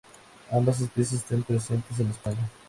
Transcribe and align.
Ambas 0.51 0.81
especies 0.81 1.21
están 1.21 1.43
presentes 1.43 1.99
en 1.99 2.07
España. 2.07 2.49